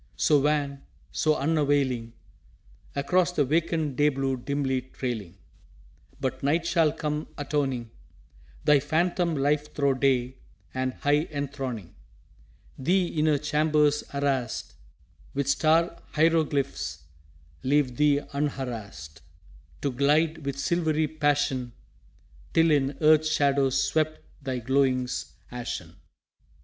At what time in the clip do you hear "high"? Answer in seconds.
10.95-11.27